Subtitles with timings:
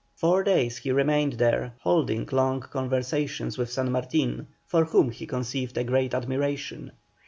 [0.15, 5.77] Four days he remained there, holding long conversations with San Martin, for whom he conceived
[5.77, 6.93] a great admiration.